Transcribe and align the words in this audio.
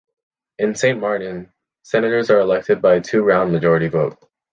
In 0.57 0.73
Saint-Martin, 0.73 1.51
senators 1.83 2.31
are 2.31 2.39
elected 2.39 2.81
by 2.81 2.95
a 2.95 3.01
two 3.01 3.21
round 3.21 3.51
majority 3.51 3.87
vote. 3.87 4.17